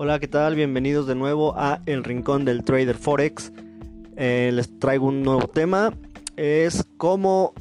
Hola, 0.00 0.20
¿qué 0.20 0.28
tal? 0.28 0.54
Bienvenidos 0.54 1.08
de 1.08 1.16
nuevo 1.16 1.54
a 1.56 1.82
El 1.84 2.04
Rincón 2.04 2.44
del 2.44 2.62
Trader 2.62 2.94
Forex. 2.94 3.52
Eh, 4.16 4.52
les 4.54 4.78
traigo 4.78 5.08
un 5.08 5.24
nuevo 5.24 5.48
tema. 5.48 5.92
Es 6.36 6.86
cómo 6.98 7.52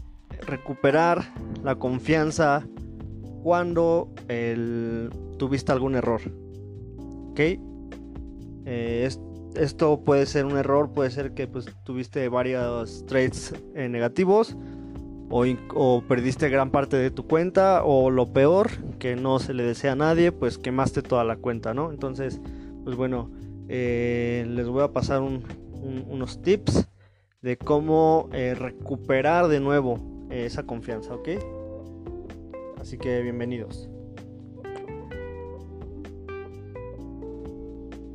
recuperar 0.45 1.33
la 1.63 1.77
confianza 1.77 2.63
cuando 3.41 4.13
tuviste 5.39 5.71
algún 5.71 5.95
error. 5.95 6.21
¿Ok? 7.31 7.39
Eh, 7.39 9.09
esto 9.55 10.03
puede 10.03 10.27
ser 10.27 10.45
un 10.45 10.57
error, 10.57 10.93
puede 10.93 11.09
ser 11.09 11.33
que 11.33 11.47
pues, 11.47 11.65
tuviste 11.85 12.29
varios 12.29 13.03
trades 13.07 13.55
eh, 13.73 13.89
negativos 13.89 14.55
o, 15.29 16.03
perdiste 16.07 16.49
gran 16.49 16.71
parte 16.71 16.97
de 16.97 17.11
tu 17.11 17.27
cuenta 17.27 17.83
o 17.83 18.09
lo 18.09 18.27
peor, 18.27 18.69
que 18.99 19.15
no 19.15 19.39
se 19.39 19.53
le 19.53 19.63
desea 19.63 19.93
a 19.93 19.95
nadie, 19.95 20.31
pues 20.31 20.57
quemaste 20.57 21.01
toda 21.01 21.23
la 21.23 21.35
cuenta, 21.35 21.73
¿no? 21.73 21.91
Entonces, 21.91 22.39
pues 22.83 22.95
bueno, 22.95 23.29
eh, 23.67 24.45
les 24.49 24.67
voy 24.67 24.83
a 24.83 24.93
pasar 24.93 25.21
unos 25.21 26.41
tips 26.41 26.87
de 27.41 27.57
cómo 27.57 28.29
eh, 28.31 28.55
recuperar 28.57 29.47
de 29.47 29.59
nuevo 29.59 29.99
eh, 30.29 30.45
esa 30.45 30.63
confianza, 30.63 31.13
¿ok? 31.13 31.29
Así 32.79 32.97
que 32.97 33.21
bienvenidos. 33.21 33.89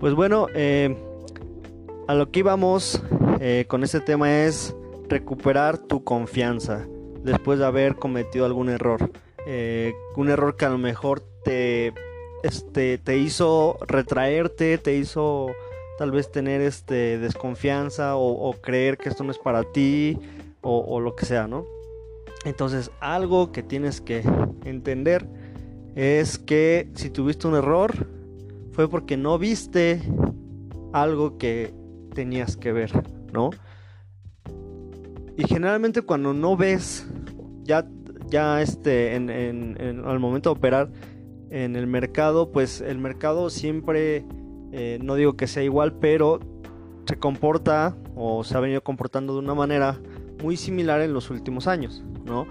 Pues 0.00 0.14
bueno, 0.14 0.48
a 2.08 2.14
lo 2.14 2.30
que 2.32 2.40
íbamos 2.40 3.00
con 3.68 3.84
este 3.84 4.00
tema 4.00 4.44
es 4.44 4.74
recuperar 5.08 5.78
tu 5.78 6.02
confianza 6.02 6.88
después 7.22 7.58
de 7.58 7.66
haber 7.66 7.96
cometido 7.96 8.44
algún 8.44 8.68
error. 8.68 9.10
Eh, 9.46 9.94
un 10.16 10.28
error 10.28 10.56
que 10.56 10.64
a 10.64 10.70
lo 10.70 10.78
mejor 10.78 11.20
te, 11.44 11.92
este, 12.42 12.98
te 12.98 13.18
hizo 13.18 13.78
retraerte, 13.86 14.78
te 14.78 14.96
hizo 14.96 15.50
tal 15.98 16.10
vez 16.10 16.30
tener 16.30 16.60
este, 16.60 17.18
desconfianza 17.18 18.16
o, 18.16 18.52
creer 18.60 18.98
que 18.98 19.08
esto 19.08 19.24
no 19.24 19.30
es 19.30 19.38
para 19.38 19.62
ti 19.62 20.18
o, 20.60 21.00
lo 21.00 21.14
que 21.16 21.26
sea, 21.26 21.46
¿no? 21.46 21.64
Entonces 22.44 22.90
algo 23.00 23.52
que 23.52 23.62
tienes 23.62 24.00
que 24.00 24.22
entender 24.64 25.26
es 25.94 26.38
que 26.38 26.90
si 26.94 27.10
tuviste 27.10 27.46
un 27.46 27.54
error 27.54 28.08
fue 28.72 28.88
porque 28.88 29.16
no 29.16 29.38
viste 29.38 30.00
algo 30.92 31.38
que 31.38 31.74
tenías 32.14 32.56
que 32.56 32.72
ver, 32.72 32.90
¿no? 33.32 33.50
Y 35.36 35.44
generalmente 35.46 36.02
cuando 36.02 36.32
no 36.32 36.56
ves, 36.56 37.06
ya, 37.64 37.86
ya 38.28 38.62
este, 38.62 39.14
en, 39.14 40.02
al 40.04 40.18
momento 40.18 40.50
de 40.50 40.58
operar 40.58 40.90
en 41.50 41.76
el 41.76 41.86
mercado, 41.86 42.50
pues 42.50 42.80
el 42.80 42.98
mercado 42.98 43.50
siempre, 43.50 44.24
eh, 44.72 44.98
no 45.02 45.14
digo 45.16 45.36
que 45.36 45.46
sea 45.46 45.62
igual, 45.62 45.94
pero 45.94 46.40
se 47.06 47.16
comporta 47.16 47.96
o 48.14 48.44
se 48.44 48.56
ha 48.56 48.60
venido 48.60 48.82
comportando 48.82 49.34
de 49.34 49.40
una 49.40 49.54
manera 49.54 50.00
muy 50.42 50.56
similar 50.56 51.00
en 51.00 51.12
los 51.12 51.30
últimos 51.30 51.66
años, 51.66 52.02
¿no? 52.24 52.46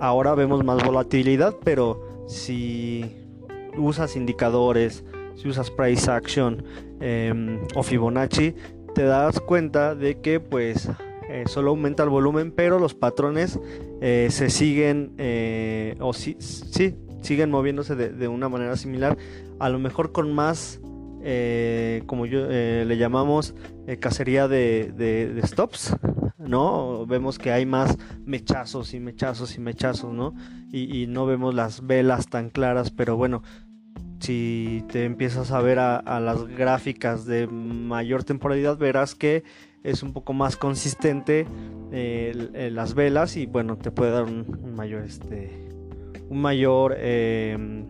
Ahora 0.00 0.34
vemos 0.34 0.64
más 0.64 0.84
volatilidad, 0.84 1.56
pero 1.64 2.26
si 2.26 3.16
usas 3.76 4.16
indicadores, 4.16 5.04
si 5.34 5.48
usas 5.48 5.70
price 5.70 6.10
action 6.10 6.64
em, 7.00 7.60
o 7.74 7.82
Fibonacci, 7.82 8.54
te 8.94 9.04
das 9.04 9.40
cuenta 9.40 9.94
de 9.94 10.20
que 10.20 10.40
pues 10.40 10.88
eh, 11.32 11.44
solo 11.46 11.70
aumenta 11.70 12.02
el 12.02 12.10
volumen, 12.10 12.52
pero 12.52 12.78
los 12.78 12.94
patrones 12.94 13.58
eh, 14.02 14.28
se 14.30 14.50
siguen, 14.50 15.14
eh, 15.16 15.96
o 15.98 16.12
sí, 16.12 16.36
sí, 16.38 16.94
siguen 17.22 17.50
moviéndose 17.50 17.96
de, 17.96 18.28
una 18.28 18.50
manera 18.50 18.76
similar, 18.76 19.16
a 19.58 19.70
lo 19.70 19.78
mejor 19.78 20.12
con 20.12 20.34
más, 20.34 20.78
como 22.06 22.26
yo 22.26 22.46
le 22.48 22.96
llamamos, 22.98 23.54
cacería 24.00 24.46
de, 24.46 25.40
stops, 25.46 25.96
¿no? 26.36 27.06
Vemos 27.06 27.38
que 27.38 27.50
hay 27.50 27.64
más 27.64 27.96
mechazos 28.26 28.92
y 28.92 29.00
mechazos 29.00 29.56
y 29.56 29.60
mechazos, 29.60 30.12
¿no? 30.12 30.34
Y, 30.70 31.06
no 31.06 31.24
vemos 31.24 31.54
las 31.54 31.86
velas 31.86 32.26
tan 32.26 32.50
claras, 32.50 32.90
pero 32.90 33.16
bueno, 33.16 33.42
si 34.20 34.84
te 34.90 35.04
empiezas 35.04 35.50
a 35.50 35.62
ver 35.62 35.78
a 35.78 36.20
las 36.20 36.44
gráficas 36.46 37.24
de 37.24 37.46
mayor 37.46 38.24
temporalidad, 38.24 38.76
verás 38.76 39.14
que 39.14 39.44
es 39.84 40.02
un 40.02 40.12
poco 40.12 40.32
más 40.32 40.56
consistente 40.56 41.46
eh, 41.92 42.70
las 42.72 42.94
velas 42.94 43.36
y 43.36 43.46
bueno 43.46 43.76
te 43.76 43.90
puede 43.90 44.12
dar 44.12 44.24
un, 44.24 44.74
mayor 44.74 45.04
este 45.04 45.68
un 46.28 46.40
mayor 46.40 46.96
em, 46.98 47.84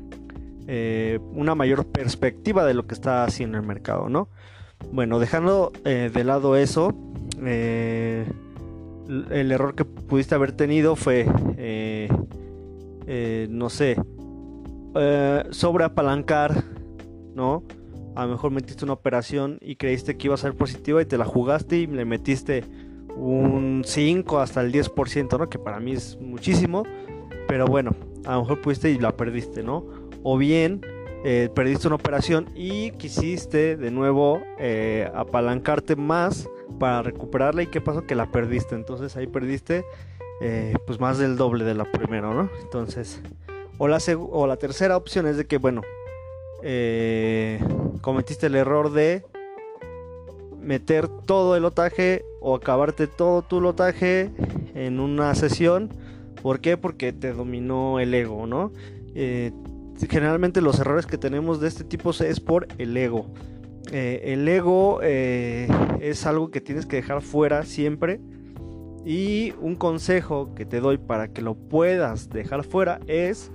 eh, 0.66 1.18
una 1.32 1.54
mayor 1.54 1.86
perspectiva 1.86 2.64
de 2.64 2.74
lo 2.74 2.86
que 2.86 2.94
está 2.94 3.24
haciendo 3.24 3.58
el 3.58 3.64
mercado 3.64 4.08
no 4.08 4.28
bueno 4.90 5.18
dejando 5.18 5.72
eh, 5.84 6.10
de 6.12 6.24
lado 6.24 6.56
eso 6.56 6.94
el 7.40 9.52
error 9.52 9.74
que 9.74 9.84
pudiste 9.84 10.34
haber 10.34 10.52
tenido 10.52 10.96
fue 10.96 11.26
no 13.48 13.68
sé 13.68 13.96
sobre 15.50 15.84
apalancar 15.84 16.64
no 17.34 17.64
a 18.14 18.24
lo 18.26 18.32
mejor 18.32 18.50
metiste 18.50 18.84
una 18.84 18.94
operación 18.94 19.58
y 19.60 19.76
creíste 19.76 20.16
que 20.16 20.28
iba 20.28 20.34
a 20.34 20.38
ser 20.38 20.54
positiva 20.54 21.00
y 21.00 21.06
te 21.06 21.18
la 21.18 21.24
jugaste 21.24 21.76
y 21.78 21.86
le 21.86 22.04
metiste 22.04 22.64
un 23.16 23.82
5 23.84 24.38
hasta 24.38 24.60
el 24.60 24.72
10%, 24.72 25.38
¿no? 25.38 25.48
Que 25.48 25.58
para 25.58 25.80
mí 25.80 25.92
es 25.92 26.18
muchísimo, 26.20 26.84
pero 27.48 27.66
bueno, 27.66 27.94
a 28.24 28.34
lo 28.34 28.42
mejor 28.42 28.60
pudiste 28.60 28.90
y 28.90 28.98
la 28.98 29.16
perdiste, 29.16 29.62
¿no? 29.62 29.86
O 30.22 30.38
bien 30.38 30.80
eh, 31.24 31.48
perdiste 31.54 31.86
una 31.86 31.96
operación 31.96 32.48
y 32.54 32.90
quisiste 32.92 33.76
de 33.76 33.90
nuevo 33.90 34.42
eh, 34.58 35.10
apalancarte 35.14 35.96
más 35.96 36.48
para 36.78 37.02
recuperarla 37.02 37.62
y 37.62 37.66
qué 37.66 37.80
pasó 37.80 38.06
que 38.06 38.14
la 38.14 38.30
perdiste, 38.30 38.74
entonces 38.74 39.16
ahí 39.16 39.26
perdiste 39.26 39.84
eh, 40.40 40.74
pues 40.86 40.98
más 40.98 41.18
del 41.18 41.36
doble 41.36 41.64
de 41.64 41.74
la 41.74 41.84
primera, 41.84 42.34
¿no? 42.34 42.50
Entonces, 42.62 43.20
o 43.78 43.86
la, 43.86 43.98
o 44.16 44.46
la 44.46 44.56
tercera 44.56 44.96
opción 44.96 45.28
es 45.28 45.36
de 45.36 45.46
que, 45.46 45.58
bueno, 45.58 45.82
eh, 46.64 47.60
cometiste 48.02 48.48
el 48.48 48.56
error 48.56 48.92
de 48.92 49.24
meter 50.60 51.08
todo 51.08 51.56
el 51.56 51.62
lotaje 51.62 52.24
o 52.40 52.54
acabarte 52.54 53.06
todo 53.06 53.42
tu 53.42 53.60
lotaje 53.60 54.30
en 54.74 55.00
una 55.00 55.34
sesión. 55.34 55.88
¿Por 56.42 56.60
qué? 56.60 56.76
Porque 56.76 57.12
te 57.12 57.32
dominó 57.32 58.00
el 58.00 58.12
ego, 58.12 58.46
¿no? 58.46 58.72
Eh, 59.14 59.52
generalmente 60.10 60.60
los 60.60 60.78
errores 60.80 61.06
que 61.06 61.16
tenemos 61.16 61.60
de 61.60 61.68
este 61.68 61.84
tipo 61.84 62.10
es 62.10 62.40
por 62.40 62.68
el 62.78 62.96
ego. 62.96 63.26
Eh, 63.92 64.20
el 64.32 64.46
ego 64.46 65.00
es 65.02 66.26
algo 66.26 66.50
que 66.50 66.60
tienes 66.60 66.86
que 66.86 66.96
dejar 66.96 67.22
fuera 67.22 67.64
siempre. 67.64 68.20
Y 69.04 69.54
un 69.60 69.74
consejo 69.76 70.54
que 70.54 70.64
te 70.64 70.80
doy 70.80 70.98
para 70.98 71.28
que 71.28 71.42
lo 71.42 71.54
puedas 71.54 72.28
dejar 72.28 72.62
fuera 72.62 73.00
es 73.06 73.50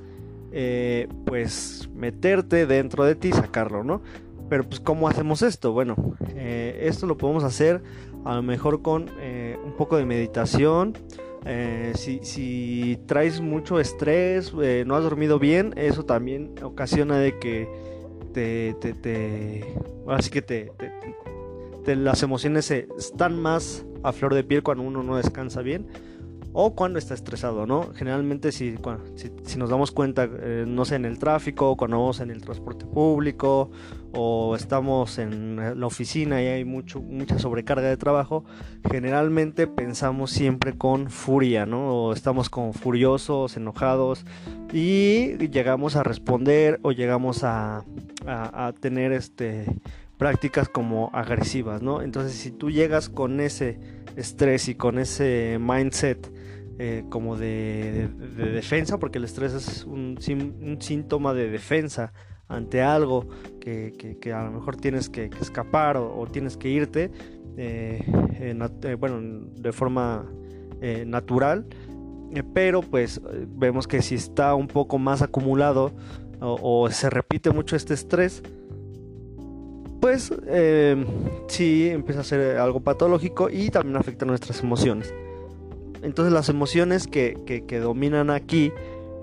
eh, 0.51 1.07
pues 1.25 1.89
meterte 1.93 2.65
dentro 2.65 3.03
de 3.03 3.15
ti 3.15 3.31
sacarlo, 3.31 3.83
¿no? 3.83 4.01
Pero 4.49 4.63
pues 4.63 4.79
¿cómo 4.79 5.07
hacemos 5.07 5.41
esto? 5.41 5.73
Bueno, 5.73 5.95
eh, 6.29 6.79
esto 6.83 7.05
lo 7.05 7.17
podemos 7.17 7.43
hacer 7.43 7.81
a 8.25 8.35
lo 8.35 8.43
mejor 8.43 8.81
con 8.81 9.09
eh, 9.19 9.57
un 9.63 9.73
poco 9.73 9.97
de 9.97 10.05
meditación. 10.05 10.97
Si, 11.93 12.99
traes 13.05 13.39
mucho 13.39 13.79
estrés, 13.79 14.53
no 14.53 14.95
has 14.95 15.03
dormido 15.03 15.39
bien, 15.39 15.73
eso 15.77 16.03
también 16.03 16.55
ocasiona 16.61 17.17
de 17.19 17.39
que 17.39 17.69
te, 18.33 18.73
te, 18.73 19.63
así 20.07 20.29
que 20.29 20.41
te, 20.41 20.71
las 21.95 22.21
emociones 22.21 22.69
están 22.69 23.41
más 23.41 23.85
a 24.03 24.11
flor 24.11 24.33
de 24.33 24.43
piel 24.43 24.61
cuando 24.61 24.83
uno 24.83 25.03
no 25.03 25.15
descansa 25.15 25.61
bien 25.61 25.87
o 26.59 26.73
cuando 26.73 26.97
está 26.97 27.13
estresado, 27.13 27.67
¿no? 27.67 27.93
Generalmente 27.93 28.51
si, 28.51 28.75
si, 29.43 29.59
nos 29.59 29.69
damos 29.69 29.91
cuenta, 29.91 30.27
eh, 30.27 30.65
no 30.67 30.85
sé, 30.85 30.95
en 30.95 31.05
el 31.05 31.19
tráfico, 31.19 31.77
cuando 31.77 31.99
vamos 31.99 32.19
en 32.19 32.31
el 32.31 32.41
transporte 32.41 32.83
público 32.87 33.69
o 34.11 34.55
estamos 34.55 35.19
en 35.19 35.79
la 35.79 35.85
oficina 35.85 36.41
y 36.41 36.47
hay 36.47 36.65
mucho, 36.65 36.99
mucha 36.99 37.37
sobrecarga 37.37 37.87
de 37.87 37.95
trabajo, 37.95 38.43
generalmente 38.89 39.67
pensamos 39.67 40.31
siempre 40.31 40.75
con 40.75 41.11
furia, 41.11 41.67
¿no? 41.67 41.93
O 41.93 42.13
estamos 42.13 42.49
como 42.49 42.73
furiosos, 42.73 43.55
enojados 43.55 44.25
y 44.73 45.37
llegamos 45.49 45.95
a 45.95 46.01
responder 46.01 46.79
o 46.81 46.91
llegamos 46.91 47.43
a, 47.43 47.83
a 48.25 48.73
tener 48.79 49.11
este 49.11 49.67
prácticas 50.17 50.69
como 50.69 51.11
agresivas, 51.13 51.83
¿no? 51.83 52.01
Entonces 52.01 52.33
si 52.33 52.49
tú 52.49 52.71
llegas 52.71 53.09
con 53.09 53.41
ese 53.41 53.79
estrés 54.15 54.69
y 54.69 54.73
con 54.73 54.97
ese 54.97 55.59
mindset 55.61 56.35
eh, 56.79 57.03
como 57.09 57.37
de, 57.37 58.07
defensa, 58.37 58.97
porque 58.97 59.17
el 59.17 59.23
estrés 59.23 59.53
es 59.53 59.83
un, 59.85 60.17
síntoma 60.79 61.33
de 61.33 61.49
defensa 61.49 62.13
ante 62.47 62.81
algo 62.81 63.27
que, 63.59 64.17
a 64.33 64.43
lo 64.43 64.51
mejor 64.51 64.77
tienes 64.77 65.09
que, 65.09 65.29
escapar 65.41 65.97
o, 65.97 66.25
tienes 66.31 66.55
que 66.55 66.69
irte, 66.69 67.11
eh, 67.57 68.03
eh, 68.39 68.95
bueno, 68.99 69.47
de 69.55 69.71
forma 69.71 70.25
natural, 71.05 71.65
pero 72.53 72.81
pues 72.81 73.19
vemos 73.47 73.87
que 73.87 74.01
si 74.01 74.15
está 74.15 74.53
un 74.53 74.67
poco 74.67 74.99
más 74.99 75.21
acumulado 75.21 75.91
o, 76.39 76.89
se 76.91 77.09
repite 77.09 77.49
mucho 77.49 77.75
este 77.75 77.93
estrés, 77.93 78.43
pues 79.99 80.31
eh, 80.45 81.05
sí 81.47 81.89
empieza 81.89 82.21
a 82.21 82.23
ser 82.23 82.57
algo 82.57 82.79
patológico 82.79 83.49
y 83.49 83.69
también 83.69 83.97
afecta 83.97 84.25
nuestras 84.25 84.61
emociones. 84.61 85.13
Entonces 86.01 86.33
las 86.33 86.49
emociones 86.49 87.07
que, 87.07 87.35
que, 87.45 87.79
dominan 87.79 88.29
aquí 88.29 88.71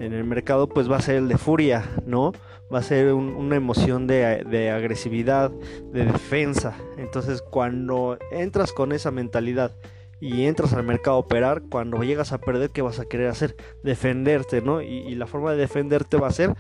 en 0.00 0.12
el 0.12 0.25
mercado 0.25 0.69
pues 0.69 0.91
va 0.91 0.97
a 0.97 1.00
ser 1.00 1.17
el 1.17 1.29
de 1.29 1.38
furia, 1.38 1.85
¿no? 2.06 2.32
Va 2.73 2.79
a 2.79 2.82
ser 2.82 3.12
una 3.12 3.56
emoción 3.56 4.06
de, 4.06 4.71
agresividad, 4.71 5.50
de 5.93 6.05
defensa. 6.05 6.76
Entonces 6.97 7.43
cuando 7.43 8.19
entras 8.31 8.73
con 8.73 8.93
esa 8.93 9.11
mentalidad 9.11 9.73
y 10.21 10.47
entras 10.47 10.73
al 10.73 10.85
mercado 10.85 11.17
a 11.17 11.21
operar, 11.21 11.62
cuando 11.71 12.03
llegas 12.03 12.32
a 12.32 12.38
perder, 12.38 12.71
¿qué 12.71 12.82
vas 12.82 12.99
a 12.99 13.05
querer 13.05 13.29
hacer? 13.29 13.56
Defenderte, 13.82 14.62
¿no? 14.62 14.81
Y, 14.81 14.87
y 14.87 15.15
la 15.15 15.27
forma 15.27 15.53
de 15.53 15.59
defenderte 15.59 16.17
va 16.17 16.29
a 16.29 16.32
ser 16.32 16.55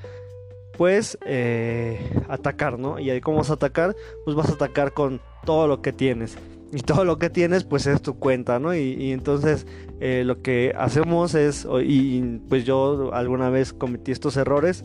pues 0.76 1.18
eh, 1.24 1.98
atacar, 2.28 2.78
¿no? 2.78 2.98
Y 2.98 3.10
ahí 3.10 3.20
cómo 3.20 3.38
vas 3.38 3.50
a 3.50 3.54
atacar, 3.54 3.94
pues 4.24 4.36
vas 4.36 4.48
a 4.50 4.54
atacar 4.54 4.92
con 4.92 5.20
todo 5.44 5.66
lo 5.66 5.82
que 5.82 5.92
tienes. 5.92 6.36
Y 6.74 6.80
todo 6.80 7.04
lo 7.04 7.18
que 7.18 7.30
tienes, 7.30 7.64
pues 7.64 7.86
es 7.86 8.02
tu 8.02 8.18
cuenta, 8.18 8.58
¿no? 8.58 8.74
Y, 8.74 9.12
entonces 9.12 9.66
eh, 10.00 10.24
lo 10.26 10.42
que 10.42 10.74
hacemos 10.76 11.34
es, 11.34 11.66
y 11.84 12.20
pues 12.48 12.64
yo 12.64 13.14
alguna 13.14 13.48
vez 13.48 13.72
cometí 13.72 14.10
estos 14.10 14.36
errores. 14.36 14.84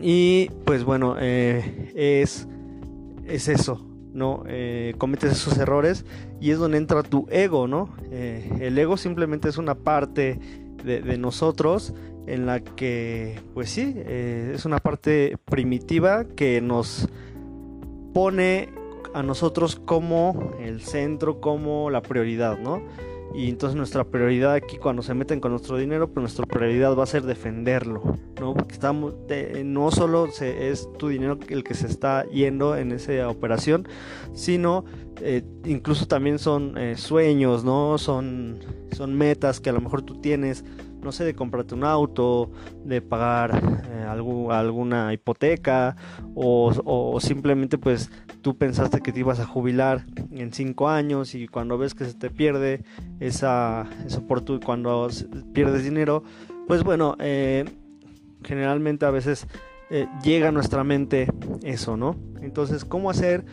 Y 0.00 0.50
pues 0.64 0.84
bueno, 0.84 1.16
eh, 1.18 1.92
es, 1.96 2.46
es 3.26 3.48
eso, 3.48 3.84
¿no? 4.12 4.44
cometes 4.98 5.32
esos 5.32 5.58
errores 5.58 6.04
y 6.40 6.50
es 6.50 6.58
donde 6.58 6.78
entra 6.78 7.02
tu 7.02 7.26
ego, 7.30 7.66
¿no? 7.68 7.90
el 8.10 8.78
ego 8.78 8.96
simplemente 8.96 9.48
es 9.48 9.56
una 9.56 9.76
parte 9.76 10.38
de, 10.84 11.18
nosotros 11.18 11.94
en 12.26 12.46
la 12.46 12.60
que, 12.60 13.40
pues 13.54 13.70
sí, 13.70 13.94
eh, 13.96 14.52
es 14.54 14.64
una 14.64 14.78
parte 14.78 15.36
primitiva 15.44 16.24
que 16.24 16.60
nos 16.60 17.08
pone 18.12 18.68
a 19.14 19.22
nosotros 19.22 19.76
como 19.76 20.52
el 20.60 20.82
centro, 20.82 21.40
como 21.40 21.88
la 21.90 22.02
prioridad, 22.02 22.58
¿no? 22.58 22.82
Y 23.34 23.48
entonces 23.48 23.76
nuestra 23.76 24.04
prioridad 24.04 24.52
aquí 24.52 24.76
cuando 24.76 25.02
se 25.02 25.12
meten 25.12 25.40
con 25.40 25.50
nuestro 25.50 25.76
dinero, 25.76 26.08
pues 26.08 26.22
nuestra 26.22 26.46
prioridad 26.46 26.96
va 26.96 27.02
a 27.02 27.06
ser 27.06 27.22
defenderlo, 27.22 28.16
¿no? 28.40 28.54
Porque 28.54 28.74
estamos, 28.74 29.14
no 29.64 29.90
solo 29.90 30.28
es 30.40 30.88
tu 30.98 31.08
dinero 31.08 31.38
el 31.48 31.64
que 31.64 31.74
se 31.74 31.88
está 31.88 32.26
yendo 32.26 32.76
en 32.76 32.92
esa 32.92 33.28
operación, 33.28 33.88
sino 34.34 34.84
eh, 35.20 35.42
incluso 35.64 36.06
también 36.06 36.38
son 36.38 36.78
eh, 36.78 36.96
sueños, 36.96 37.64
¿no? 37.64 37.98
Son, 37.98 38.58
son 38.92 39.14
metas 39.14 39.58
que 39.58 39.70
a 39.70 39.72
lo 39.72 39.80
mejor 39.80 40.02
tú 40.02 40.20
tienes, 40.20 40.64
no 41.04 41.12
sé, 41.12 41.24
de 41.24 41.34
comprarte 41.34 41.74
un 41.74 41.84
auto, 41.84 42.50
de 42.84 43.02
pagar 43.02 43.62
eh, 43.90 44.06
alguna 44.08 45.12
hipoteca 45.12 45.96
o, 46.34 47.18
simplemente 47.20 47.78
pues 47.78 48.10
tú 48.40 48.56
pensaste 48.56 49.00
que 49.00 49.12
te 49.12 49.20
ibas 49.20 49.38
a 49.38 49.46
jubilar 49.46 50.04
en 50.32 50.52
cinco 50.52 50.88
años 50.88 51.34
y 51.34 51.46
cuando 51.46 51.78
ves 51.78 51.94
que 51.94 52.06
se 52.06 52.14
te 52.14 52.30
pierde 52.30 52.82
esa, 53.20 53.86
esa 54.06 54.18
oportunidad, 54.18 54.64
cuando 54.64 55.08
pierdes 55.52 55.84
dinero, 55.84 56.24
pues 56.66 56.82
bueno, 56.82 57.16
eh, 57.20 57.64
generalmente 58.42 59.04
a 59.06 59.10
veces 59.10 59.46
eh, 59.90 60.06
llega 60.22 60.48
a 60.48 60.52
nuestra 60.52 60.84
mente 60.84 61.28
eso, 61.62 61.96
¿no? 61.96 62.16
Entonces, 62.40 62.84
¿cómo 62.84 63.10
hacer 63.10 63.44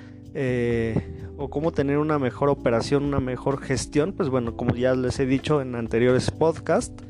o 1.38 1.50
cómo 1.50 1.74
tener 1.74 1.98
una 1.98 2.18
mejor 2.18 2.48
operación, 2.48 3.04
una 3.04 3.20
mejor 3.20 3.62
gestión? 3.62 4.14
Pues 4.14 4.30
bueno, 4.30 4.56
como 4.56 4.74
ya 4.76 4.96
les 4.96 5.20
he 5.20 5.26
dicho 5.26 5.62
en 5.62 5.76
anteriores 5.76 6.32
podcasts, 6.32 7.04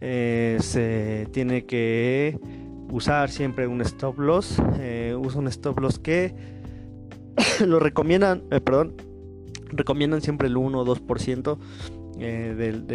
eh, 0.00 0.58
se 0.60 1.26
tiene 1.32 1.64
que 1.64 2.38
usar 2.90 3.30
siempre 3.30 3.66
un 3.66 3.80
stop 3.80 4.18
loss. 4.18 4.62
Eh, 4.78 5.16
usa 5.18 5.40
un 5.40 5.48
stop 5.48 5.80
loss 5.80 5.98
que 5.98 6.34
lo 7.66 7.78
recomiendan, 7.78 8.42
eh, 8.50 8.60
perdón, 8.60 8.94
recomiendan 9.68 10.20
siempre 10.20 10.48
el 10.48 10.56
1 10.56 10.78
o 10.78 10.84
2% 10.84 11.58
del, 12.18 12.86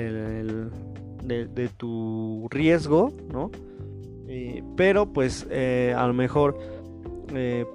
de, 1.24 1.70
tu 1.78 2.48
riesgo, 2.50 3.14
¿no? 3.32 3.52
pero 4.78 5.12
pues 5.12 5.46
a 5.46 6.08
lo 6.08 6.14
mejor 6.14 6.58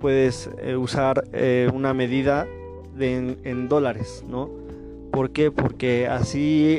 puedes 0.00 0.50
usar 0.76 1.22
una 1.72 1.92
medida 1.92 2.48
en, 2.98 3.68
dólares, 3.68 4.24
¿no? 4.26 4.50
¿Por 5.12 5.30
qué? 5.32 5.50
Porque 5.50 6.08
así 6.08 6.78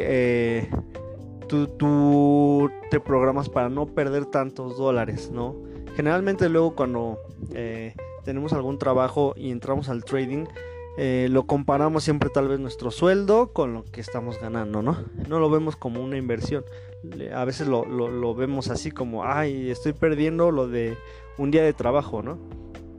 tú, 1.48 2.70
te 2.90 3.00
programas 3.00 3.50
para 3.50 3.70
no 3.70 3.86
perder 3.86 4.26
tantos 4.26 4.78
dólares, 4.78 5.32
¿no? 5.32 5.56
Generalmente 5.96 6.50
luego 6.50 6.76
cuando 6.76 7.20
eh, 7.54 7.96
tenemos 8.24 8.54
algún 8.54 8.78
trabajo 8.78 9.34
y 9.36 9.52
entramos 9.52 9.90
al 9.90 10.04
trading, 10.04 10.46
eh, 10.98 11.28
lo 11.30 11.46
comparamos 11.46 12.04
siempre 12.04 12.30
tal 12.30 12.48
vez 12.48 12.60
nuestro 12.60 12.92
sueldo 12.92 13.54
con 13.54 13.74
lo 13.74 13.84
que 13.86 14.02
estamos 14.02 14.40
ganando, 14.40 14.82
¿no? 14.82 14.98
No 15.28 15.40
lo 15.40 15.50
vemos 15.50 15.76
como 15.76 16.04
una 16.04 16.18
inversión. 16.18 16.64
A 17.34 17.46
veces 17.46 17.68
lo, 17.68 17.86
lo 17.86 18.36
vemos 18.36 18.70
así 18.70 18.92
como, 18.92 19.24
ay, 19.24 19.70
estoy 19.70 19.94
perdiendo 19.94 20.52
lo 20.52 20.68
de 20.68 20.98
un 21.38 21.52
día 21.52 21.64
de 21.64 21.74
trabajo, 21.74 22.22
¿no? 22.24 22.38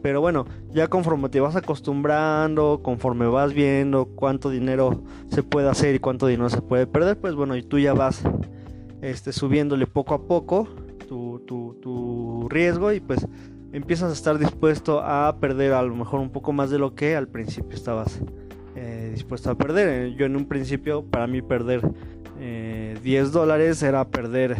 Pero 0.02 0.20
bueno, 0.20 0.46
ya 0.70 0.88
conforme 0.88 1.28
te 1.28 1.40
vas 1.40 1.56
acostumbrando, 1.56 2.80
conforme 2.82 3.26
vas 3.26 3.52
viendo 3.52 4.06
cuánto 4.06 4.50
dinero 4.50 5.02
se 5.28 5.42
puede 5.42 5.68
hacer 5.68 5.94
y 5.94 5.98
cuánto 5.98 6.26
dinero 6.26 6.48
se 6.50 6.62
puede 6.62 6.86
perder, 6.86 7.18
pues 7.18 7.34
bueno, 7.34 7.56
y 7.56 7.62
tú 7.62 7.78
ya 7.78 7.94
vas 7.94 8.22
este, 9.02 9.32
subiéndole 9.32 9.86
poco 9.86 10.14
a 10.14 10.22
poco 10.22 10.68
tu, 11.08 11.40
tu, 11.80 12.46
riesgo 12.48 12.92
y 12.92 13.00
pues 13.00 13.26
empiezas 13.72 14.10
a 14.10 14.12
estar 14.12 14.38
dispuesto 14.38 15.00
a 15.00 15.36
perder 15.38 15.72
a 15.72 15.82
lo 15.82 15.94
mejor 15.94 16.20
un 16.20 16.30
poco 16.30 16.52
más 16.52 16.70
de 16.70 16.78
lo 16.78 16.94
que 16.94 17.14
al 17.14 17.28
principio 17.28 17.76
estabas 17.76 18.20
eh, 18.76 19.10
dispuesto 19.12 19.50
a 19.50 19.54
perder. 19.56 20.14
Yo 20.14 20.26
en 20.26 20.36
un 20.36 20.46
principio, 20.46 21.04
para 21.04 21.26
mí 21.26 21.42
perder 21.42 21.82
10 21.82 22.38
eh, 22.40 23.30
dólares 23.30 23.82
era 23.82 24.08
perder 24.08 24.56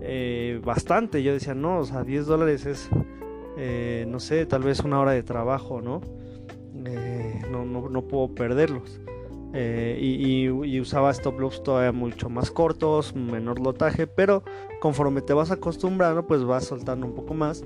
eh, 0.00 0.60
bastante. 0.64 1.22
Yo 1.22 1.32
decía, 1.32 1.54
no, 1.54 1.78
o 1.78 1.84
sea, 1.84 2.04
10 2.04 2.26
dólares 2.26 2.66
es 2.66 2.88
eh, 3.56 4.04
no 4.08 4.20
sé, 4.20 4.46
tal 4.46 4.62
vez 4.62 4.80
una 4.80 5.00
hora 5.00 5.12
de 5.12 5.22
trabajo, 5.22 5.80
¿no? 5.80 6.00
Eh, 6.86 7.42
no, 7.50 7.64
no, 7.64 8.02
puedo 8.02 8.34
perderlos. 8.34 9.00
Eh, 9.52 9.98
y, 10.00 10.80
usaba 10.80 11.12
stop 11.12 11.38
loss 11.38 11.62
todavía 11.62 11.92
mucho 11.92 12.28
más 12.28 12.50
cortos, 12.50 13.14
menor 13.14 13.60
lotaje, 13.60 14.06
pero 14.08 14.42
conforme 14.80 15.22
te 15.22 15.32
vas 15.32 15.52
acostumbrando, 15.52 16.26
pues 16.26 16.42
vas 16.44 16.64
soltando 16.64 17.06
un 17.06 17.14
poco 17.14 17.34
más. 17.34 17.64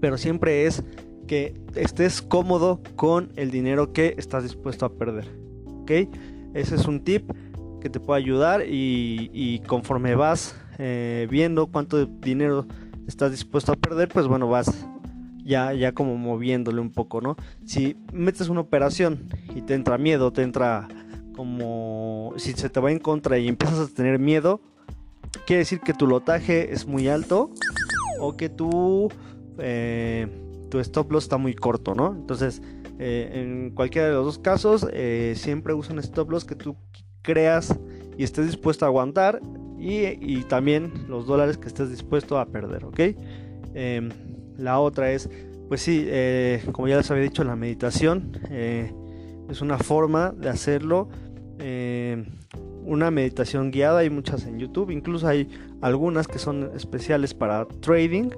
Pero 0.00 0.18
siempre 0.18 0.66
es 0.66 0.82
que 1.28 1.54
estés 1.76 2.22
cómodo 2.22 2.80
con 2.96 3.30
el 3.36 3.52
dinero 3.52 3.92
que 3.92 4.14
estás 4.18 4.42
dispuesto 4.42 4.84
a 4.86 4.92
perder. 4.94 5.28
¿Ok? 5.82 5.92
Ese 6.54 6.74
es 6.74 6.86
un 6.86 7.04
tip 7.04 7.30
que 7.80 7.88
te 7.88 8.00
puede 8.00 8.20
ayudar 8.20 8.64
y 8.66 9.60
conforme 9.66 10.16
vas 10.16 10.56
viendo 11.28 11.68
cuánto 11.68 12.04
dinero 12.04 12.66
estás 13.10 13.30
dispuesto 13.32 13.72
a 13.72 13.76
perder, 13.76 14.08
pues 14.08 14.26
bueno, 14.26 14.48
vas 14.48 14.86
ya, 15.44 15.72
ya 15.74 15.92
como 15.92 16.16
moviéndole 16.16 16.80
un 16.80 16.90
poco, 16.90 17.20
¿no? 17.20 17.36
Si 17.64 17.96
metes 18.12 18.48
una 18.48 18.60
operación 18.60 19.28
y 19.54 19.62
te 19.62 19.74
entra 19.74 19.98
miedo, 19.98 20.32
te 20.32 20.42
entra 20.42 20.88
como 21.34 22.32
si 22.36 22.52
se 22.52 22.70
te 22.70 22.80
va 22.80 22.90
en 22.90 22.98
contra 22.98 23.38
y 23.38 23.48
empiezas 23.48 23.78
a 23.78 23.94
tener 23.94 24.18
miedo, 24.18 24.60
quiere 25.46 25.60
decir 25.60 25.80
que 25.80 25.92
tu 25.92 26.06
lotaje 26.06 26.72
es 26.72 26.86
muy 26.86 27.08
alto 27.08 27.50
o 28.20 28.36
que 28.36 28.48
tu, 28.48 29.08
eh, 29.58 30.26
tu 30.70 30.78
stop 30.78 31.10
loss 31.10 31.24
está 31.24 31.36
muy 31.36 31.54
corto, 31.54 31.94
¿no? 31.94 32.14
Entonces, 32.14 32.62
eh, 32.98 33.30
en 33.34 33.70
cualquiera 33.74 34.08
de 34.08 34.14
los 34.14 34.24
dos 34.24 34.38
casos, 34.38 34.86
eh, 34.92 35.34
siempre 35.36 35.74
usa 35.74 35.94
un 35.94 35.98
stop 35.98 36.30
loss 36.30 36.44
que 36.44 36.54
tú 36.54 36.76
creas 37.22 37.78
y 38.16 38.24
estés 38.24 38.46
dispuesto 38.46 38.84
a 38.84 38.88
aguantar 38.88 39.40
y, 39.80 40.42
también 40.44 40.92
los 41.08 41.26
dólares 41.26 41.56
que 41.56 41.68
estés 41.68 41.90
dispuesto 41.90 42.38
a 42.38 42.46
perder, 42.46 42.84
¿ok? 42.84 43.00
Em, 43.74 44.10
la 44.58 44.78
otra 44.78 45.10
es, 45.12 45.30
pues 45.68 45.80
sí, 45.80 46.04
eh, 46.06 46.62
como 46.72 46.88
ya 46.88 46.98
les 46.98 47.10
había 47.10 47.22
dicho, 47.22 47.44
la 47.44 47.56
meditación 47.56 48.38
eh, 48.50 48.92
es 49.48 49.60
una 49.62 49.78
forma 49.78 50.32
de 50.32 50.50
hacerlo. 50.50 51.08
Em, 51.58 52.26
una 52.84 53.10
meditación 53.10 53.70
guiada, 53.70 54.00
hay 54.00 54.10
muchas 54.10 54.46
en 54.46 54.58
YouTube, 54.58 54.90
incluso 54.90 55.28
hay 55.28 55.48
algunas 55.80 56.26
que 56.26 56.38
son 56.38 56.70
especiales 56.74 57.34
para 57.34 57.66
trading. 57.80 58.30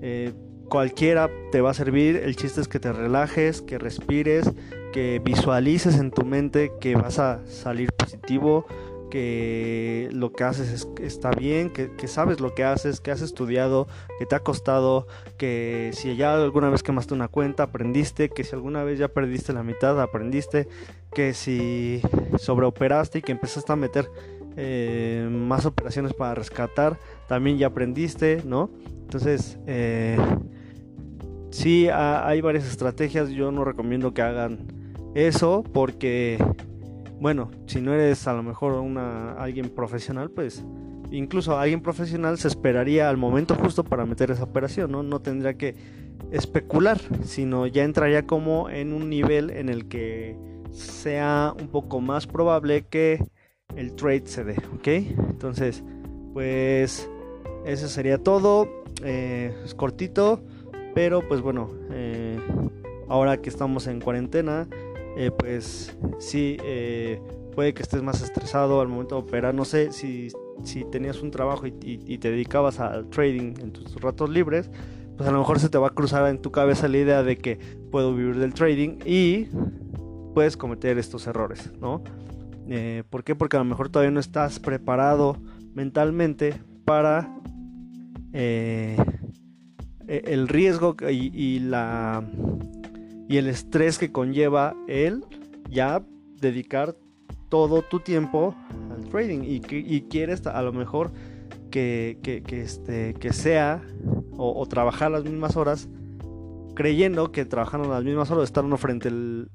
Eh, 0.00 0.32
cualquiera 0.68 1.30
te 1.52 1.60
va 1.60 1.70
a 1.70 1.74
servir, 1.74 2.16
el 2.16 2.36
chiste 2.36 2.60
es 2.60 2.68
que 2.68 2.78
te 2.78 2.92
relajes, 2.92 3.62
que 3.62 3.78
respires, 3.78 4.50
que 4.92 5.20
visualices 5.24 5.98
en 5.98 6.10
tu 6.10 6.24
mente 6.24 6.72
que 6.80 6.94
vas 6.94 7.18
a 7.18 7.44
salir 7.46 7.92
positivo, 7.92 8.66
que 9.10 10.08
lo 10.12 10.32
que 10.32 10.44
haces 10.44 10.88
está 11.00 11.30
bien, 11.30 11.70
que, 11.70 12.08
sabes 12.08 12.40
lo 12.40 12.54
que 12.54 12.64
haces, 12.64 13.00
que 13.00 13.10
has 13.10 13.22
estudiado, 13.22 13.86
que 14.18 14.26
te 14.26 14.34
ha 14.34 14.40
costado, 14.40 15.06
que 15.36 15.90
si 15.94 16.16
ya 16.16 16.34
alguna 16.34 16.70
vez 16.70 16.82
quemaste 16.82 17.14
una 17.14 17.28
cuenta, 17.28 17.64
aprendiste, 17.64 18.28
que 18.28 18.44
si 18.44 18.54
alguna 18.54 18.84
vez 18.84 18.98
ya 18.98 19.08
perdiste 19.08 19.52
la 19.52 19.62
mitad, 19.62 20.00
aprendiste, 20.00 20.68
que 21.12 21.34
si 21.34 22.02
sobreoperaste 22.38 23.18
y 23.18 23.22
que 23.22 23.32
empezaste 23.32 23.72
a 23.72 23.76
meter 23.76 24.08
eh, 24.56 25.28
más 25.30 25.66
operaciones 25.66 26.14
para 26.14 26.34
rescatar, 26.34 26.98
también 27.28 27.58
ya 27.58 27.66
aprendiste, 27.68 28.42
¿no? 28.44 28.70
Entonces, 29.02 29.58
eh, 29.66 30.16
sí, 31.50 31.88
hay 31.88 32.40
varias 32.40 32.66
estrategias. 32.66 33.30
Yo 33.30 33.52
no 33.52 33.64
recomiendo 33.64 34.14
que 34.14 34.22
hagan 34.22 34.66
eso 35.14 35.62
porque, 35.72 36.38
bueno, 37.20 37.50
si 37.66 37.80
no 37.80 37.94
eres 37.94 38.26
a 38.26 38.34
lo 38.34 38.42
mejor 38.42 38.72
una, 38.74 39.32
alguien 39.32 39.70
profesional, 39.70 40.30
pues 40.30 40.64
incluso 41.10 41.58
alguien 41.58 41.80
profesional 41.80 42.38
se 42.38 42.48
esperaría 42.48 43.08
al 43.08 43.16
momento 43.16 43.54
justo 43.54 43.84
para 43.84 44.04
meter 44.06 44.30
esa 44.30 44.44
operación, 44.44 44.92
¿no? 44.92 45.02
No 45.02 45.20
tendría 45.20 45.54
que 45.54 45.74
especular, 46.30 47.00
sino 47.22 47.66
ya 47.66 47.84
entraría 47.84 48.26
como 48.26 48.68
en 48.68 48.92
un 48.92 49.08
nivel 49.08 49.50
en 49.50 49.68
el 49.68 49.86
que 49.88 50.36
sea 50.70 51.54
un 51.58 51.68
poco 51.68 52.00
más 52.00 52.26
probable 52.26 52.82
que 52.82 53.24
el 53.74 53.94
trade 53.94 54.26
se 54.26 54.44
dé, 54.44 54.56
¿ok? 54.74 54.88
Entonces, 55.30 55.82
pues 56.32 57.08
eso 57.64 57.88
sería 57.88 58.18
todo. 58.18 58.68
Eh, 59.04 59.54
es 59.64 59.74
cortito, 59.74 60.40
pero 60.94 61.26
pues 61.26 61.40
bueno, 61.40 61.70
eh, 61.90 62.38
ahora 63.08 63.36
que 63.38 63.50
estamos 63.50 63.86
en 63.86 64.00
cuarentena, 64.00 64.68
eh, 65.16 65.30
pues 65.36 65.96
sí, 66.18 66.56
puede 67.54 67.74
que 67.74 67.82
estés 67.82 68.02
más 68.02 68.22
estresado 68.22 68.80
al 68.80 68.88
momento 68.88 69.16
de 69.16 69.22
operar. 69.22 69.54
No 69.54 69.64
sé 69.64 69.92
si, 69.92 70.28
si 70.64 70.84
tenías 70.84 71.22
un 71.22 71.30
trabajo 71.30 71.66
y, 71.66 72.18
te 72.18 72.30
dedicabas 72.30 72.80
al 72.80 73.08
trading 73.08 73.54
en 73.60 73.72
tus 73.72 73.94
ratos 74.00 74.30
libres, 74.30 74.70
pues 75.16 75.28
a 75.28 75.32
lo 75.32 75.38
mejor 75.38 75.58
se 75.58 75.68
te 75.68 75.78
va 75.78 75.88
a 75.88 75.90
cruzar 75.90 76.28
en 76.28 76.40
tu 76.40 76.50
cabeza 76.50 76.88
la 76.88 76.98
idea 76.98 77.22
de 77.22 77.36
que 77.38 77.56
puedo 77.90 78.14
vivir 78.14 78.36
del 78.36 78.54
trading 78.54 78.98
y 79.04 79.48
puedes 80.34 80.56
cometer 80.56 80.98
estos 80.98 81.26
errores, 81.26 81.72
¿no? 81.80 82.02
Eh, 82.68 83.04
¿Por 83.08 83.24
qué? 83.24 83.34
Porque 83.34 83.56
a 83.56 83.60
lo 83.60 83.64
mejor 83.64 83.88
todavía 83.88 84.10
no 84.10 84.20
estás 84.20 84.58
preparado 84.58 85.38
mentalmente 85.72 86.54
para 86.84 87.34
eh, 88.32 88.96
e-, 90.06 90.22
el 90.26 90.48
riesgo 90.48 90.96
y, 91.08 91.60
la 91.60 92.22
y 93.28 93.38
el 93.38 93.48
estrés 93.48 93.98
que 93.98 94.12
conlleva 94.12 94.74
el 94.86 95.24
ya 95.68 96.02
dedicar 96.40 96.96
todo 97.48 97.82
tu 97.82 98.00
tiempo 98.00 98.54
al 98.90 99.04
trading 99.08 99.42
y, 99.42 99.60
y 99.70 100.02
quieres 100.02 100.46
a 100.46 100.62
lo 100.62 100.72
mejor 100.72 101.12
que, 101.70 102.42
este, 102.50 103.14
que 103.14 103.32
sea 103.32 103.82
o, 104.36 104.66
trabajar 104.66 105.10
las 105.10 105.24
mismas 105.24 105.56
horas 105.56 105.88
creyendo 106.74 107.32
que 107.32 107.44
trabajando 107.44 107.88
las 107.88 108.04
mismas 108.04 108.30
horas, 108.30 108.44
estando 108.44 108.76
frente 108.76 109.08
al, 109.08 109.50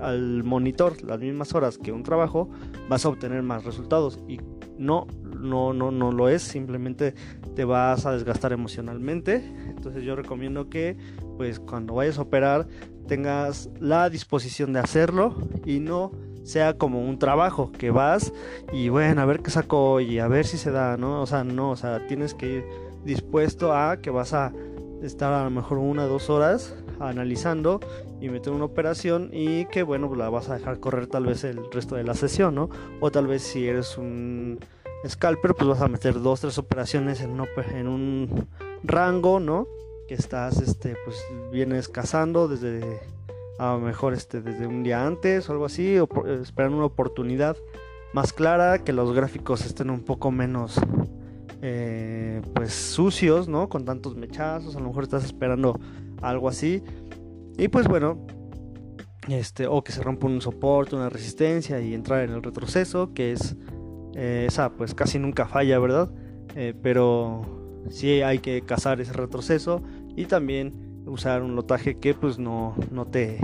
al 0.00 0.42
monitor 0.44 1.02
las 1.02 1.20
mismas 1.20 1.54
horas 1.54 1.78
que 1.78 1.92
un 1.92 2.02
trabajo, 2.02 2.50
vas 2.88 3.04
a 3.04 3.08
obtener 3.08 3.42
más 3.42 3.64
resultados. 3.64 4.18
Y 4.28 4.38
no, 4.76 5.06
no, 5.22 5.72
no, 5.72 5.92
no 5.92 6.10
lo 6.10 6.28
es, 6.28 6.42
simplemente 6.42 7.14
te 7.54 7.64
vas 7.64 8.06
a 8.06 8.12
desgastar 8.12 8.52
emocionalmente. 8.52 9.36
Entonces 9.68 10.02
yo 10.02 10.16
recomiendo 10.16 10.68
que 10.68 10.96
pues 11.36 11.60
cuando 11.60 11.94
vayas 11.94 12.18
a 12.18 12.22
operar 12.22 12.66
tengas 13.06 13.70
la 13.80 14.10
disposición 14.10 14.72
de 14.72 14.80
hacerlo 14.80 15.34
y 15.64 15.80
no 15.80 16.12
sea 16.44 16.76
como 16.76 17.00
un 17.00 17.18
trabajo 17.18 17.72
que 17.72 17.90
vas 17.90 18.32
y 18.72 18.90
bueno, 18.90 19.22
a 19.22 19.24
ver 19.24 19.40
qué 19.40 19.50
saco 19.50 20.00
y 20.00 20.18
a 20.18 20.28
ver 20.28 20.46
si 20.46 20.58
se 20.58 20.70
da, 20.70 20.96
¿no? 20.96 21.22
O 21.22 21.26
sea, 21.26 21.42
no, 21.42 21.70
o 21.70 21.76
sea, 21.76 22.06
tienes 22.06 22.34
que 22.34 22.46
ir 22.46 22.64
dispuesto 23.04 23.74
a 23.74 23.98
que 23.98 24.10
vas 24.10 24.34
a 24.34 24.52
estar 25.02 25.32
a 25.32 25.44
lo 25.44 25.50
mejor 25.50 25.78
una 25.78 26.04
o 26.04 26.08
dos 26.08 26.30
horas 26.30 26.74
analizando 27.00 27.80
y 28.20 28.28
meter 28.28 28.52
una 28.52 28.64
operación 28.64 29.30
y 29.32 29.64
que 29.66 29.82
bueno, 29.82 30.14
la 30.14 30.28
vas 30.28 30.48
a 30.48 30.54
dejar 30.54 30.80
correr 30.80 31.06
tal 31.06 31.26
vez 31.26 31.44
el 31.44 31.60
resto 31.70 31.96
de 31.96 32.04
la 32.04 32.14
sesión, 32.14 32.54
¿no? 32.54 32.70
O 33.00 33.10
tal 33.10 33.26
vez 33.26 33.42
si 33.42 33.66
eres 33.66 33.98
un 33.98 34.58
scalper, 35.06 35.54
pues 35.54 35.68
vas 35.68 35.80
a 35.80 35.88
meter 35.88 36.20
dos, 36.20 36.40
tres 36.40 36.58
operaciones 36.58 37.20
en, 37.20 37.38
en 37.74 37.88
un 37.88 38.48
rango, 38.82 39.40
¿no? 39.40 39.66
Que 40.08 40.14
estás, 40.14 40.60
este, 40.60 40.96
pues 41.04 41.16
vienes 41.52 41.88
cazando 41.88 42.48
desde, 42.48 43.00
a 43.58 43.72
lo 43.72 43.80
mejor 43.80 44.12
este, 44.14 44.40
desde 44.40 44.66
un 44.66 44.82
día 44.82 45.06
antes 45.06 45.48
o 45.48 45.52
algo 45.52 45.64
así, 45.64 45.98
o 45.98 46.08
esperando 46.26 46.76
una 46.76 46.86
oportunidad 46.86 47.56
más 48.12 48.32
clara, 48.32 48.84
que 48.84 48.92
los 48.92 49.12
gráficos 49.12 49.64
estén 49.66 49.90
un 49.90 50.00
poco 50.00 50.30
menos 50.30 50.78
eh, 51.62 52.42
pues 52.54 52.74
sucios, 52.74 53.48
¿no? 53.48 53.68
Con 53.68 53.84
tantos 53.84 54.16
mechazos, 54.16 54.76
a 54.76 54.80
lo 54.80 54.88
mejor 54.88 55.04
estás 55.04 55.24
esperando 55.24 55.80
algo 56.20 56.48
así. 56.48 56.82
Y 57.56 57.68
pues 57.68 57.88
bueno, 57.88 58.26
este, 59.28 59.66
o 59.66 59.82
que 59.82 59.92
se 59.92 60.02
rompa 60.02 60.26
un 60.26 60.40
soporte, 60.40 60.94
una 60.94 61.08
resistencia 61.08 61.80
y 61.80 61.94
entrar 61.94 62.22
en 62.22 62.30
el 62.30 62.42
retroceso, 62.42 63.14
que 63.14 63.32
es 63.32 63.56
eh, 64.14 64.44
esa 64.46 64.72
pues 64.72 64.94
casi 64.94 65.18
nunca 65.18 65.46
falla, 65.46 65.78
¿verdad? 65.78 66.10
Eh, 66.54 66.74
pero 66.82 67.63
sí 67.90 68.22
hay 68.22 68.38
que 68.38 68.62
cazar 68.62 69.00
ese 69.00 69.12
retroceso 69.12 69.82
y 70.16 70.26
también 70.26 71.02
usar 71.06 71.42
un 71.42 71.54
lotaje 71.54 71.98
que 71.98 72.14
pues 72.14 72.38
no, 72.38 72.74
no, 72.90 73.06
te, 73.06 73.38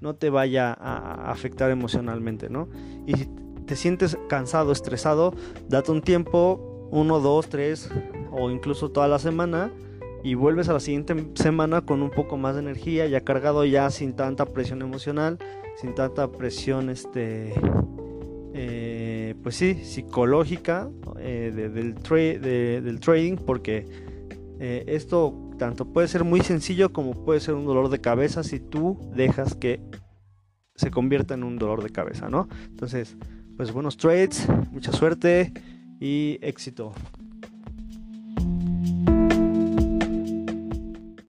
no 0.00 0.14
te 0.14 0.30
vaya 0.30 0.72
a 0.72 1.30
afectar 1.30 1.70
emocionalmente, 1.70 2.48
¿no? 2.48 2.68
Y 3.06 3.14
si 3.14 3.28
te 3.66 3.76
sientes 3.76 4.18
cansado, 4.28 4.72
estresado, 4.72 5.34
date 5.68 5.92
un 5.92 6.02
tiempo, 6.02 6.88
uno, 6.90 7.20
dos, 7.20 7.48
tres 7.48 7.90
o 8.32 8.50
incluso 8.50 8.90
toda 8.90 9.08
la 9.08 9.18
semana 9.18 9.70
y 10.24 10.34
vuelves 10.34 10.68
a 10.68 10.72
la 10.72 10.80
siguiente 10.80 11.30
semana 11.34 11.82
con 11.82 12.02
un 12.02 12.10
poco 12.10 12.36
más 12.36 12.54
de 12.54 12.60
energía, 12.60 13.06
ya 13.06 13.20
cargado 13.20 13.64
ya 13.64 13.90
sin 13.90 14.14
tanta 14.14 14.46
presión 14.46 14.82
emocional, 14.82 15.38
sin 15.76 15.94
tanta 15.94 16.30
presión 16.32 16.90
este 16.90 17.54
eh, 18.54 19.34
pues 19.42 19.56
sí, 19.56 19.74
psicológica 19.84 20.88
eh, 21.18 21.52
del, 21.54 21.94
trading, 23.00 23.36
porque 23.36 23.86
eh, 24.58 24.84
esto 24.86 25.52
tanto 25.58 25.92
puede 25.92 26.08
ser 26.08 26.24
muy 26.24 26.40
sencillo 26.40 26.92
como 26.92 27.24
puede 27.24 27.40
ser 27.40 27.54
un 27.54 27.66
dolor 27.66 27.90
de 27.90 28.00
cabeza 28.00 28.42
si 28.42 28.60
tú 28.60 28.98
dejas 29.14 29.54
que 29.54 29.80
se 30.74 30.90
convierta 30.90 31.34
en 31.34 31.42
un 31.42 31.58
dolor 31.58 31.82
de 31.82 31.90
cabeza, 31.90 32.28
¿no? 32.28 32.48
Entonces, 32.66 33.16
pues 33.56 33.72
buenos 33.72 33.96
trades, 33.96 34.46
mucha 34.70 34.92
suerte 34.92 35.52
y 36.00 36.38
éxito. 36.40 36.92